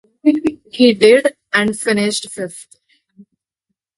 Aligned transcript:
He 0.71 0.95
did, 0.95 1.35
and 1.53 1.77
finished 1.77 2.31
fifth. 2.31 2.75